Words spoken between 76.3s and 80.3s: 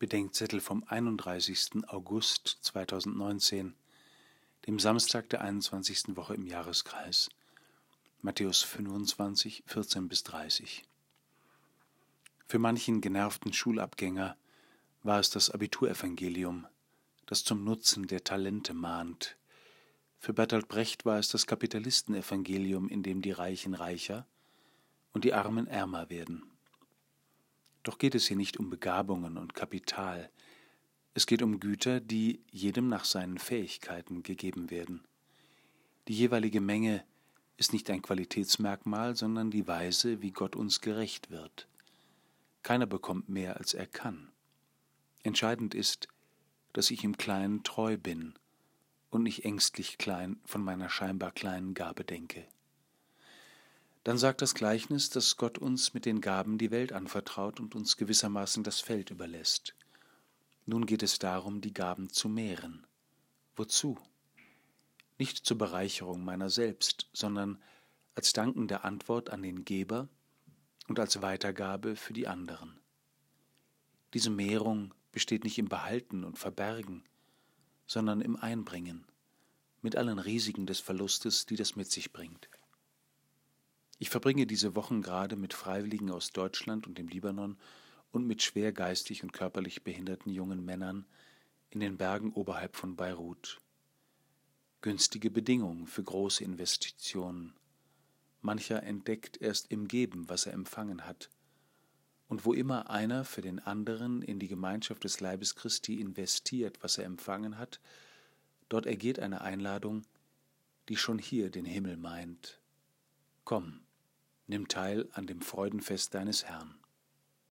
Verbergen, sondern im Einbringen, mit allen